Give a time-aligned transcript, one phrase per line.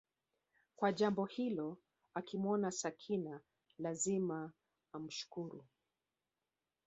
[0.75, 1.77] kwa jambo hilo
[2.13, 3.39] akimwona Sakina
[3.79, 4.51] lazima
[4.93, 5.65] amshukuru